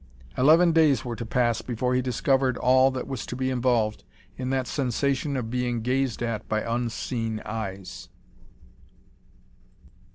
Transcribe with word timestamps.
Eleven 0.35 0.71
days 0.71 1.05
were 1.05 1.15
to 1.15 1.27
pass 1.27 1.61
before 1.61 1.93
he 1.93 2.01
discovered 2.01 2.57
all 2.57 2.89
that 2.89 3.07
was 3.07 3.23
to 3.23 3.35
be 3.35 3.51
involved 3.51 4.03
in 4.35 4.49
that 4.49 4.65
sensation 4.65 5.37
of 5.37 5.51
being 5.51 5.83
gazed 5.83 6.23
at 6.23 6.49
by 6.49 6.61
unseen 6.61 7.39
eyes. 7.45 8.09